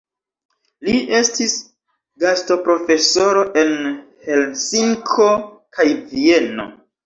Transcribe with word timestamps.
Li 0.87 0.95
estis 1.17 1.57
gastoprofesoro 2.25 3.45
en 3.65 3.71
Helsinko 4.33 5.31
kaj 5.79 5.91
Vieno. 6.13 6.71